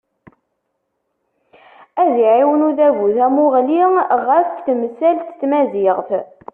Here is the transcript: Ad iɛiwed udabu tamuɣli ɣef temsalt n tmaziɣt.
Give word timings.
Ad 2.01 2.11
iɛiwed 2.23 2.61
udabu 2.69 3.05
tamuɣli 3.17 3.81
ɣef 4.27 4.49
temsalt 4.65 5.27
n 5.33 5.35
tmaziɣt. 5.39 6.09